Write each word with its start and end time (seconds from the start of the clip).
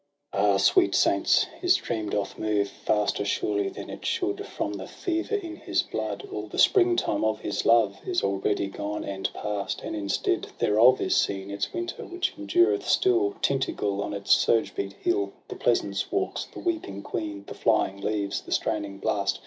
* 0.21 0.33
Ah! 0.33 0.57
sweet 0.57 0.95
saints, 0.95 1.43
his 1.61 1.75
dream 1.75 2.09
doth 2.09 2.35
move 2.39 2.67
Faster 2.67 3.23
surely 3.23 3.69
than 3.69 3.87
it 3.91 4.03
should, 4.03 4.43
From 4.47 4.73
the 4.73 4.87
fever 4.87 5.35
in 5.35 5.57
his 5.57 5.83
blood! 5.83 6.27
All 6.31 6.47
the 6.47 6.57
spring 6.57 6.95
time 6.95 7.23
of 7.23 7.41
his 7.41 7.67
love 7.67 7.99
Is 8.07 8.23
already 8.23 8.65
gone 8.67 9.03
and 9.03 9.31
past. 9.31 9.81
And 9.83 9.95
instead 9.95 10.47
thereof 10.57 10.99
is 11.01 11.15
seen 11.15 11.51
Its 11.51 11.71
winter, 11.71 12.03
which 12.03 12.33
endureth 12.35 12.89
still— 12.89 13.35
Tyntagel 13.43 14.01
on 14.01 14.15
its 14.15 14.31
surge 14.31 14.73
beat 14.73 14.93
hill, 14.93 15.33
The 15.49 15.55
pleasaunce 15.55 16.11
walks, 16.11 16.45
the 16.51 16.61
weeping 16.61 17.03
queen, 17.03 17.43
The 17.47 17.53
flying 17.53 18.01
leaves, 18.01 18.41
the 18.41 18.51
straining 18.51 18.97
blast. 18.97 19.37